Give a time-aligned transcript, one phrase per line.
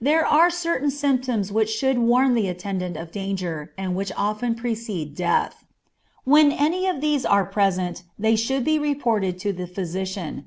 [0.00, 5.14] There are certain symptoms which should warn the attendant of danger, and which often precede
[5.14, 5.64] death.
[6.24, 10.46] When any of these are present they should be reported to the physician.